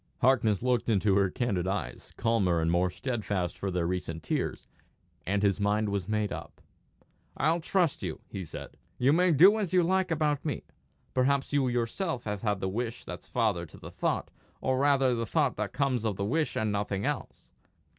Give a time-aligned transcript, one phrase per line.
[0.21, 4.67] Harkness looked into her candid eyes, calmer and more steadfast for their recent tears,
[5.27, 6.59] and his mind was made up.
[7.37, 10.63] "I'll trust you," he said; "you may do as you like about me.
[11.13, 15.27] Perhaps you yourself have had the wish that's father to the thought, or rather the
[15.27, 17.51] thought that comes of the wish and nothing else?